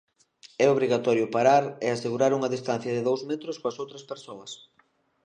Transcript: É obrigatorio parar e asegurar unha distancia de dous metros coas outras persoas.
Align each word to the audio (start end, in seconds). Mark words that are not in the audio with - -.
É 0.65 0.67
obrigatorio 0.69 1.31
parar 1.35 1.63
e 1.85 1.87
asegurar 1.89 2.31
unha 2.37 2.51
distancia 2.55 2.95
de 2.95 3.05
dous 3.07 3.21
metros 3.29 3.57
coas 3.61 3.79
outras 3.83 4.03
persoas. 4.11 4.51